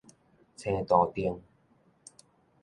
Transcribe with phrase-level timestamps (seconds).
[0.57, 1.39] 青杜定